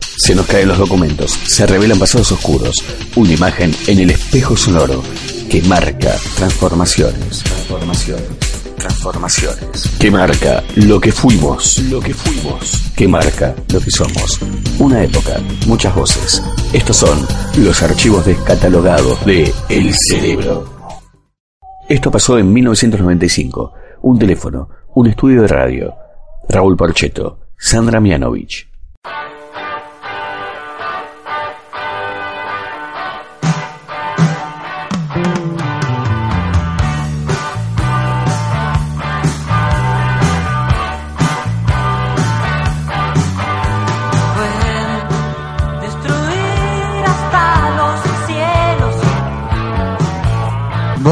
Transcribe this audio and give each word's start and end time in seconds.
Se 0.00 0.34
nos 0.34 0.46
caen 0.46 0.68
los 0.68 0.78
documentos, 0.78 1.30
se 1.30 1.66
revelan 1.66 1.98
pasados 1.98 2.32
oscuros, 2.32 2.74
una 3.16 3.32
imagen 3.32 3.74
en 3.86 4.00
el 4.00 4.10
espejo 4.10 4.56
sonoro 4.56 5.02
que 5.50 5.62
marca 5.62 6.14
transformaciones, 6.36 7.44
transformaciones, 7.44 8.74
transformaciones, 8.76 9.90
que 10.00 10.10
marca 10.10 10.64
lo 10.76 11.00
que 11.00 11.12
fuimos, 11.12 11.78
lo 11.90 12.00
que 12.00 12.14
fuimos, 12.14 12.90
que 12.96 13.06
marca 13.06 13.54
lo 13.72 13.80
que 13.80 13.90
somos. 13.90 14.40
Una 14.78 15.04
época, 15.04 15.40
muchas 15.66 15.94
voces. 15.94 16.42
Estos 16.72 16.96
son 16.96 17.26
los 17.58 17.82
archivos 17.82 18.26
descatalogados 18.26 19.24
de 19.24 19.52
El 19.68 19.94
Cerebro. 19.94 20.76
Esto 21.88 22.10
pasó 22.10 22.38
en 22.38 22.52
1995. 22.52 23.72
Un 24.02 24.18
teléfono, 24.18 24.68
un 24.94 25.06
estudio 25.06 25.42
de 25.42 25.48
radio. 25.48 25.94
Raúl 26.48 26.76
Porcheto, 26.76 27.40
Sandra 27.56 28.00
Mianovich. 28.00 28.65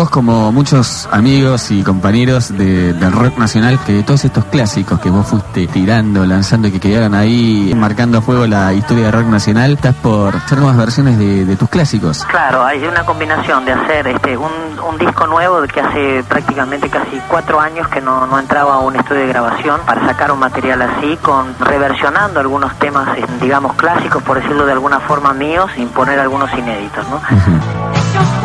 Vos, 0.05 0.11
como 0.11 0.53
muchos 0.53 1.09
amigos 1.13 1.71
y 1.71 1.83
compañeros 1.83 2.55
de- 2.59 2.93
del 2.93 3.11
rock 3.11 3.39
nacional, 3.39 3.79
que 3.87 4.03
todos 4.03 4.23
estos 4.27 4.45
clásicos 4.45 5.01
que 5.01 5.09
vos 5.09 5.27
fuiste 5.27 5.67
tirando, 5.67 6.27
lanzando 6.27 6.69
y 6.69 6.73
que 6.73 6.79
quedaron 6.79 7.15
ahí 7.15 7.73
marcando 7.75 8.19
a 8.19 8.21
fuego 8.21 8.47
la 8.47 8.75
historia 8.75 9.05
del 9.05 9.13
rock 9.15 9.29
nacional, 9.29 9.73
estás 9.73 9.95
por 9.95 10.37
hacer 10.37 10.59
nuevas 10.59 10.77
versiones 10.77 11.17
de, 11.19 11.47
de 11.47 11.57
tus 11.57 11.71
clásicos. 11.71 12.23
Claro, 12.27 12.63
hay 12.67 12.85
una 12.87 13.07
combinación 13.07 13.65
de 13.65 13.73
hacer 13.73 14.07
este 14.09 14.37
un, 14.37 14.51
un 14.87 14.99
disco 14.99 15.27
nuevo 15.27 15.63
de 15.63 15.69
que 15.69 15.81
hace 15.81 16.23
prácticamente 16.29 16.91
casi 16.91 17.19
cuatro 17.31 17.59
años 17.59 17.89
que 17.89 18.03
no, 18.03 18.27
no 18.27 18.39
entraba 18.39 18.75
a 18.75 18.79
un 18.81 18.97
estudio 18.97 19.23
de 19.23 19.29
grabación 19.29 19.81
para 19.87 20.07
sacar 20.07 20.31
un 20.33 20.39
material 20.39 20.83
así, 20.83 21.17
con 21.23 21.47
reversionando 21.61 22.41
algunos 22.41 22.79
temas, 22.79 23.09
eh, 23.17 23.25
digamos, 23.41 23.73
clásicos, 23.77 24.23
por 24.23 24.37
decirlo 24.43 24.67
de 24.67 24.73
alguna 24.73 25.01
forma 25.01 25.33
míos, 25.33 25.71
sin 25.75 25.89
poner 25.89 26.21
algunos 26.21 26.53
inéditos, 26.53 27.09
¿no? 27.09 27.23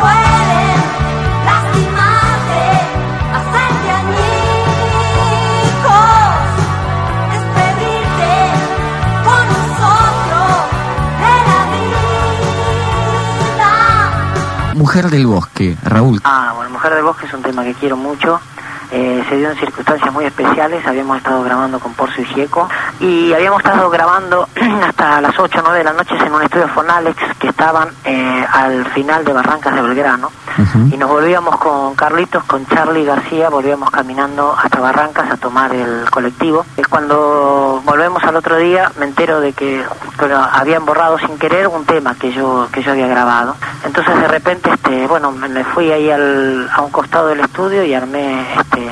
Pueden 0.00 0.49
Mujer 14.80 15.10
del 15.10 15.26
Bosque, 15.26 15.76
Raúl. 15.84 16.22
Ah, 16.24 16.54
bueno, 16.56 16.70
Mujer 16.70 16.94
del 16.94 17.02
Bosque 17.02 17.26
es 17.26 17.34
un 17.34 17.42
tema 17.42 17.62
que 17.64 17.74
quiero 17.74 17.98
mucho. 17.98 18.40
Eh, 18.90 19.22
se 19.28 19.36
dio 19.36 19.50
en 19.50 19.58
circunstancias 19.58 20.10
muy 20.10 20.24
especiales. 20.24 20.86
Habíamos 20.86 21.18
estado 21.18 21.42
grabando 21.44 21.78
con 21.78 21.92
Porcio 21.92 22.22
y 22.22 22.26
Gieco 22.26 22.66
y 22.98 23.30
habíamos 23.34 23.62
estado 23.62 23.90
grabando 23.90 24.48
hasta 24.82 25.20
las 25.20 25.38
8 25.38 25.58
o 25.58 25.62
9 25.64 25.78
de 25.80 25.84
la 25.84 25.92
noche 25.92 26.14
en 26.24 26.32
un 26.32 26.40
estudio 26.40 26.66
Fonalex 26.68 27.18
que 27.38 27.48
estaban 27.48 27.90
eh, 28.04 28.46
al 28.50 28.86
final 28.86 29.22
de 29.22 29.34
Barrancas 29.34 29.74
de 29.74 29.82
Belgrano. 29.82 30.32
Y 30.92 30.96
nos 30.96 31.08
volvíamos 31.08 31.56
con 31.56 31.94
Carlitos, 31.94 32.44
con 32.44 32.66
Charlie 32.66 33.04
García, 33.04 33.48
volvíamos 33.48 33.90
caminando 33.90 34.54
hasta 34.56 34.80
Barrancas 34.80 35.30
a 35.30 35.36
tomar 35.36 35.74
el 35.74 36.08
colectivo. 36.10 36.66
Es 36.76 36.86
cuando 36.86 37.80
volvemos 37.84 38.22
al 38.24 38.36
otro 38.36 38.56
día, 38.56 38.92
me 38.98 39.06
entero 39.06 39.40
de 39.40 39.52
que 39.52 39.82
bueno, 40.18 40.36
habían 40.52 40.84
borrado 40.84 41.18
sin 41.18 41.38
querer 41.38 41.68
un 41.68 41.84
tema 41.84 42.14
que 42.14 42.32
yo 42.32 42.68
que 42.72 42.82
yo 42.82 42.92
había 42.92 43.06
grabado. 43.06 43.56
Entonces 43.84 44.14
de 44.20 44.28
repente, 44.28 44.70
este, 44.70 45.06
bueno, 45.06 45.32
me, 45.32 45.64
fui 45.64 45.90
ahí 45.90 46.10
al, 46.10 46.68
a 46.72 46.82
un 46.82 46.90
costado 46.90 47.28
del 47.28 47.40
estudio 47.40 47.82
y 47.84 47.94
armé 47.94 48.44
este, 48.54 48.90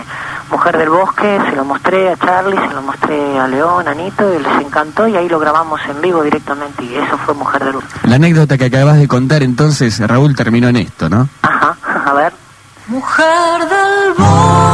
Mujer 0.51 0.79
del 0.79 0.89
Bosque, 0.89 1.39
se 1.51 1.57
lo 1.57 1.65
mostré 1.65 2.11
a 2.11 2.17
Charlie, 2.17 2.57
se 2.57 2.75
lo 2.75 2.83
mostré 2.83 3.39
a 3.39 3.47
León, 3.47 3.87
a 3.87 3.95
Nito, 3.95 4.35
y 4.35 4.43
les 4.43 4.65
encantó 4.65 5.07
y 5.07 5.17
ahí 5.17 5.29
lo 5.29 5.39
grabamos 5.39 5.81
en 5.89 6.01
vivo 6.01 6.23
directamente 6.23 6.85
y 6.85 6.97
eso 6.97 7.19
fue 7.19 7.35
Mujer 7.35 7.65
del 7.65 7.75
Bosque. 7.75 8.01
La 8.05 8.17
anécdota 8.17 8.57
que 8.57 8.65
acabas 8.65 8.97
de 8.99 9.07
contar 9.09 9.43
entonces, 9.43 9.99
Raúl, 10.01 10.35
terminó 10.35 10.69
en 10.69 10.77
esto, 10.77 11.09
¿no? 11.09 11.29
Ajá, 11.43 11.77
a 12.07 12.13
ver. 12.15 12.33
Mujer 12.89 13.61
del 13.61 14.15
bosque. 14.17 14.68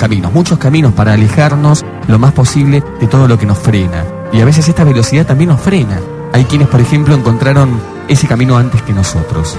Caminos, 0.00 0.32
muchos 0.32 0.58
caminos 0.58 0.94
para 0.94 1.12
alejarnos 1.12 1.84
lo 2.08 2.18
más 2.18 2.32
posible 2.32 2.82
de 2.98 3.06
todo 3.06 3.28
lo 3.28 3.38
que 3.38 3.44
nos 3.44 3.58
frena. 3.58 4.02
Y 4.32 4.40
a 4.40 4.46
veces 4.46 4.66
esta 4.66 4.82
velocidad 4.82 5.26
también 5.26 5.50
nos 5.50 5.60
frena. 5.60 6.00
Hay 6.32 6.44
quienes, 6.44 6.68
por 6.68 6.80
ejemplo, 6.80 7.14
encontraron 7.14 7.78
ese 8.08 8.26
camino 8.26 8.56
antes 8.56 8.80
que 8.80 8.94
nosotros. 8.94 9.58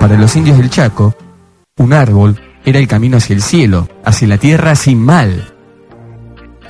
Para 0.00 0.18
los 0.18 0.34
indios 0.34 0.58
del 0.58 0.70
Chaco, 0.70 1.14
un 1.78 1.92
árbol 1.92 2.40
era 2.64 2.80
el 2.80 2.88
camino 2.88 3.18
hacia 3.18 3.36
el 3.36 3.42
cielo, 3.42 3.88
hacia 4.04 4.26
la 4.26 4.38
tierra 4.38 4.74
sin 4.74 4.98
mal. 4.98 5.54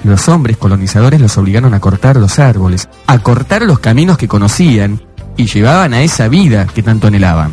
Los 0.04 0.28
hombres 0.28 0.58
colonizadores 0.58 1.22
los 1.22 1.38
obligaron 1.38 1.72
a 1.72 1.80
cortar 1.80 2.16
los 2.16 2.38
árboles, 2.38 2.86
a 3.06 3.18
cortar 3.20 3.62
los 3.62 3.78
caminos 3.78 4.18
que 4.18 4.28
conocían 4.28 5.00
y 5.38 5.46
llevaban 5.46 5.94
a 5.94 6.02
esa 6.02 6.28
vida 6.28 6.66
que 6.66 6.82
tanto 6.82 7.06
anhelaban. 7.06 7.52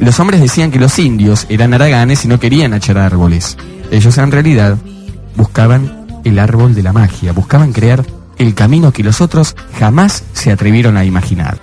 Los 0.00 0.18
hombres 0.18 0.40
decían 0.40 0.72
que 0.72 0.80
los 0.80 0.98
indios 0.98 1.46
eran 1.48 1.74
haraganes 1.74 2.24
y 2.24 2.28
no 2.28 2.40
querían 2.40 2.74
echar 2.74 2.98
árboles. 2.98 3.56
Ellos 3.90 4.18
en 4.18 4.30
realidad 4.30 4.76
buscaban 5.36 6.06
el 6.24 6.38
árbol 6.38 6.74
de 6.74 6.82
la 6.82 6.92
magia, 6.92 7.32
buscaban 7.32 7.72
crear 7.72 8.04
el 8.38 8.54
camino 8.54 8.92
que 8.92 9.02
los 9.02 9.20
otros 9.20 9.56
jamás 9.78 10.24
se 10.32 10.52
atrevieron 10.52 10.96
a 10.96 11.04
imaginar. 11.04 11.58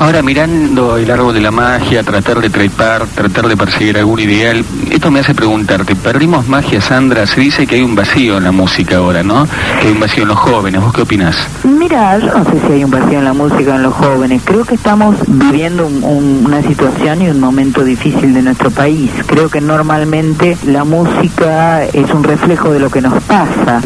Ahora 0.00 0.22
mirando 0.22 0.96
el 0.96 1.10
árbol 1.10 1.34
de 1.34 1.40
la 1.40 1.50
magia, 1.50 2.04
tratar 2.04 2.40
de 2.40 2.48
trepar, 2.50 3.04
tratar 3.06 3.48
de 3.48 3.56
perseguir 3.56 3.98
algún 3.98 4.20
ideal, 4.20 4.64
esto 4.92 5.10
me 5.10 5.18
hace 5.20 5.34
preguntarte, 5.34 5.96
¿perdimos 5.96 6.46
magia, 6.46 6.80
Sandra? 6.80 7.26
Se 7.26 7.40
dice 7.40 7.66
que 7.66 7.74
hay 7.74 7.82
un 7.82 7.96
vacío 7.96 8.38
en 8.38 8.44
la 8.44 8.52
música 8.52 8.98
ahora, 8.98 9.24
¿no? 9.24 9.46
Que 9.80 9.88
hay 9.88 9.92
un 9.92 9.98
vacío 9.98 10.22
en 10.22 10.28
los 10.28 10.38
jóvenes. 10.38 10.80
¿Vos 10.80 10.92
qué 10.94 11.02
opinás? 11.02 11.36
Mira, 11.64 12.16
yo 12.18 12.26
no 12.32 12.44
sé 12.44 12.60
si 12.64 12.72
hay 12.74 12.84
un 12.84 12.92
vacío 12.92 13.18
en 13.18 13.24
la 13.24 13.32
música 13.32 13.74
en 13.74 13.82
los 13.82 13.92
jóvenes. 13.94 14.40
Creo 14.44 14.64
que 14.64 14.76
estamos 14.76 15.16
viviendo 15.26 15.84
un- 15.86 16.04
un- 16.04 16.42
una 16.46 16.62
situación 16.62 17.20
y 17.22 17.28
un 17.28 17.40
momento 17.40 17.82
difícil 17.82 18.32
de 18.32 18.42
nuestro 18.42 18.70
país. 18.70 19.10
Creo 19.26 19.48
que 19.48 19.60
normalmente 19.60 20.56
la 20.64 20.84
música 20.84 21.84
es 21.84 22.08
un 22.14 22.22
reflejo 22.22 22.70
de 22.70 22.78
lo 22.78 22.88
que 22.88 23.00
nos 23.00 23.20
pasa 23.24 23.80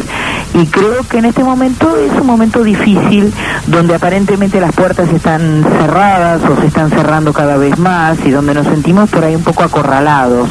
Y 0.53 0.67
creo 0.67 1.03
que 1.03 1.17
en 1.17 1.25
este 1.25 1.43
momento 1.43 1.95
es 1.97 2.11
un 2.19 2.27
momento 2.27 2.63
difícil 2.63 3.33
donde 3.67 3.95
aparentemente 3.95 4.59
las 4.59 4.73
puertas 4.73 5.09
están 5.09 5.63
cerradas 5.79 6.41
o 6.43 6.59
se 6.61 6.67
están 6.67 6.89
cerrando 6.91 7.33
cada 7.33 7.57
vez 7.57 7.77
más 7.79 8.17
y 8.25 8.29
donde 8.29 8.53
nos 8.53 8.67
sentimos 8.67 9.09
por 9.09 9.23
ahí 9.23 9.35
un 9.35 9.43
poco 9.43 9.63
acorralados. 9.63 10.49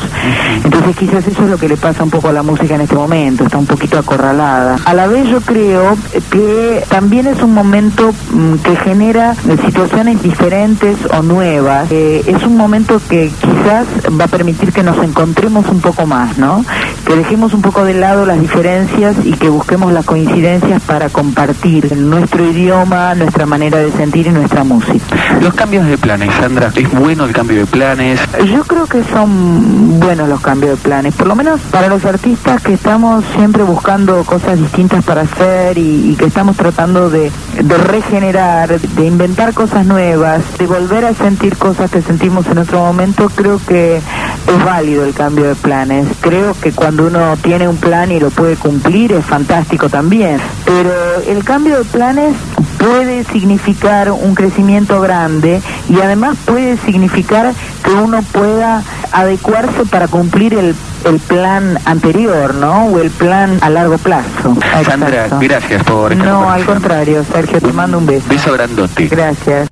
Entonces 0.64 0.96
quizás 0.96 1.26
eso 1.26 1.44
es 1.44 1.50
lo 1.50 1.58
que 1.58 1.68
le 1.68 1.76
pasa 1.76 2.02
un 2.02 2.10
poco 2.10 2.28
a 2.28 2.32
la 2.32 2.42
música 2.42 2.74
en 2.74 2.80
este 2.80 2.96
momento, 2.96 3.44
está 3.44 3.58
un 3.58 3.66
poquito 3.66 3.98
acorralada. 3.98 4.76
A 4.84 4.94
la 4.94 5.06
vez 5.06 5.28
yo 5.28 5.40
creo 5.40 5.96
que 6.30 6.84
también 6.88 7.26
es 7.26 7.42
un 7.42 7.54
momento 7.54 8.12
mm, 8.32 8.54
que 8.56 8.76
genera 8.76 9.34
situaciones 9.64 10.22
diferentes 10.22 10.96
o 11.12 11.22
nuevas. 11.22 11.90
Eh, 11.90 12.24
es 12.26 12.42
un 12.42 12.56
momento 12.56 13.00
que 13.08 13.30
quizás 13.40 13.86
va 14.18 14.24
a 14.24 14.28
permitir 14.28 14.72
que 14.72 14.82
nos 14.82 14.98
encontremos 14.98 15.66
un 15.68 15.80
poco 15.80 16.06
más, 16.06 16.38
¿no? 16.38 16.64
Que 17.06 17.14
dejemos 17.14 17.54
un 17.54 17.62
poco 17.62 17.84
de 17.84 17.94
lado 17.94 18.26
las 18.26 18.40
diferencias 18.40 19.16
y 19.24 19.32
que 19.32 19.48
busquemos 19.48 19.91
las 19.92 20.04
coincidencias 20.04 20.82
para 20.82 21.08
compartir 21.08 21.96
nuestro 21.96 22.44
idioma, 22.44 23.14
nuestra 23.14 23.46
manera 23.46 23.78
de 23.78 23.90
sentir 23.92 24.26
y 24.26 24.30
nuestra 24.30 24.64
música. 24.64 25.04
Los 25.40 25.54
cambios 25.54 25.86
de 25.86 25.98
planes, 25.98 26.34
Sandra, 26.34 26.70
¿es 26.74 26.90
bueno 26.92 27.24
el 27.24 27.32
cambio 27.32 27.58
de 27.58 27.66
planes? 27.66 28.20
Yo 28.52 28.64
creo 28.64 28.86
que 28.86 29.02
son 29.04 30.00
buenos 30.00 30.28
los 30.28 30.40
cambios 30.40 30.72
de 30.72 30.76
planes, 30.82 31.14
por 31.14 31.26
lo 31.26 31.34
menos 31.34 31.60
para 31.70 31.88
los 31.88 32.04
artistas 32.04 32.62
que 32.62 32.74
estamos 32.74 33.24
siempre 33.36 33.62
buscando 33.62 34.24
cosas 34.24 34.58
distintas 34.58 35.04
para 35.04 35.22
hacer 35.22 35.78
y, 35.78 36.12
y 36.12 36.16
que 36.16 36.26
estamos 36.26 36.56
tratando 36.56 37.10
de, 37.10 37.30
de 37.62 37.78
regenerar, 37.78 38.80
de 38.80 39.06
inventar 39.06 39.54
cosas 39.54 39.86
nuevas, 39.86 40.42
de 40.58 40.66
volver 40.66 41.04
a 41.04 41.14
sentir 41.14 41.56
cosas 41.56 41.90
que 41.90 42.02
sentimos 42.02 42.46
en 42.46 42.58
otro 42.58 42.80
momento, 42.80 43.30
creo 43.34 43.60
que 43.66 44.00
es 44.46 44.64
válido 44.64 45.04
el 45.04 45.14
cambio 45.14 45.48
de 45.48 45.54
planes. 45.54 46.06
Creo 46.20 46.54
que 46.60 46.72
cuando 46.72 47.06
uno 47.06 47.36
tiene 47.42 47.68
un 47.68 47.76
plan 47.76 48.10
y 48.10 48.20
lo 48.20 48.30
puede 48.30 48.56
cumplir 48.56 49.12
es 49.12 49.24
fantástico 49.24 49.88
también, 49.88 50.38
pero 50.64 50.92
el 51.26 51.44
cambio 51.44 51.78
de 51.78 51.84
planes 51.84 52.34
puede 52.78 53.24
significar 53.24 54.10
un 54.10 54.34
crecimiento 54.34 55.00
grande 55.00 55.60
y 55.88 56.00
además 56.00 56.36
puede 56.44 56.76
significar 56.78 57.52
que 57.84 57.90
uno 57.92 58.22
pueda 58.32 58.82
adecuarse 59.12 59.84
para 59.84 60.08
cumplir 60.08 60.54
el, 60.54 60.74
el 61.04 61.18
plan 61.20 61.78
anterior, 61.84 62.54
¿no? 62.54 62.86
O 62.86 62.98
el 62.98 63.10
plan 63.10 63.58
a 63.60 63.70
largo 63.70 63.98
plazo. 63.98 64.56
Sandra, 64.84 65.24
Exacto. 65.24 65.38
gracias 65.40 65.84
por 65.84 66.12
esta 66.12 66.24
No, 66.24 66.50
al 66.50 66.64
contrario, 66.64 67.24
Sergio, 67.30 67.60
te 67.60 67.72
mando 67.72 67.98
un 67.98 68.06
beso. 68.06 68.26
Beso 68.28 68.52
grandote. 68.52 69.06
Gracias. 69.06 69.68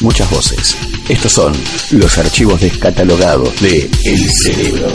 Muchas 0.00 0.30
voces. 0.30 0.76
Estos 1.08 1.32
son 1.32 1.52
los 1.90 2.18
archivos 2.18 2.60
descatalogados 2.60 3.60
de 3.60 3.90
El 4.04 4.30
Cerebro. 4.30 4.88